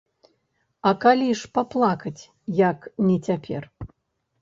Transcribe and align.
А 0.91 0.93
калі 1.03 1.27
ж 1.43 1.51
паплакаць, 1.59 2.23
як 2.67 2.91
не 3.11 3.17
цяпер? 3.31 3.73